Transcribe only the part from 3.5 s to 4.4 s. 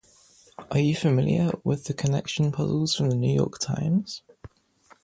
Times?